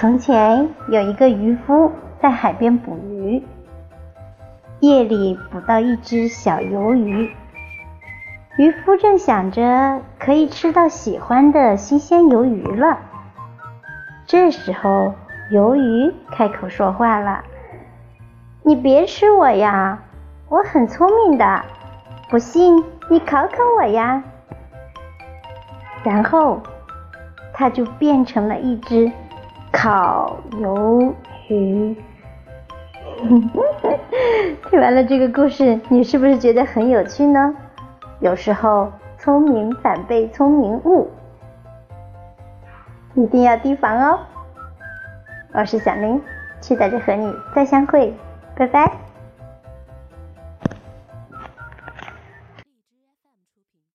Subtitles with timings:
[0.00, 3.44] 从前有一个渔夫在海边捕鱼，
[4.78, 7.30] 夜里捕到一只小鱿鱼。
[8.56, 12.96] 渔夫正想着可以吃到喜欢的新鲜鱿鱼了，
[14.24, 15.12] 这时候
[15.52, 17.44] 鱿鱼开口说话了
[18.64, 19.98] ：“你别吃我呀，
[20.48, 21.62] 我很聪明的，
[22.30, 24.24] 不信你考考我呀。”
[26.02, 26.58] 然后
[27.52, 29.12] 它就变成了一只。
[29.72, 31.12] 烤鱿
[31.48, 31.96] 鱼。
[34.70, 37.54] 听完了这个故事，你是不是觉得很有趣呢？
[38.20, 41.10] 有时候聪明反被聪明误，
[43.14, 44.18] 一定要提防哦。
[45.52, 46.20] 我是小林，
[46.60, 48.14] 期待着和你再相会，
[48.56, 49.09] 拜拜。